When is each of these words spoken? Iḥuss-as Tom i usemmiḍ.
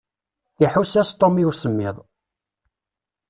Iḥuss-as 0.63 1.09
Tom 1.11 1.35
i 1.41 1.43
usemmiḍ. 1.49 1.97